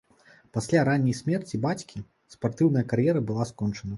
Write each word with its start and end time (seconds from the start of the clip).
Пасля 0.57 0.85
ранняй 0.89 1.15
смерці 1.17 1.59
бацькі 1.67 2.03
спартыўная 2.37 2.85
кар'ера 2.95 3.25
была 3.31 3.49
скончана. 3.53 3.89